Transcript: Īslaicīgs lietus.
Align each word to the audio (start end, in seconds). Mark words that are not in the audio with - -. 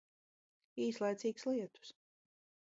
Īslaicīgs 0.85 1.47
lietus. 1.51 1.93